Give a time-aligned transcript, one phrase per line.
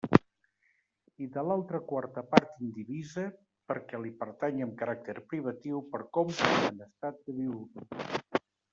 [1.23, 3.27] I de l'altra quarta part indivisa,
[3.73, 7.91] perquè li pertany amb caràcter privatiu per compra en estat de viudo.